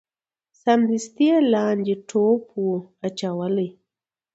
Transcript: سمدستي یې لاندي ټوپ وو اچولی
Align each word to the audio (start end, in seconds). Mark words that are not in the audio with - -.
سمدستي 0.61 1.27
یې 1.31 1.37
لاندي 1.51 1.95
ټوپ 2.09 2.43
وو 2.61 2.73
اچولی 3.07 3.69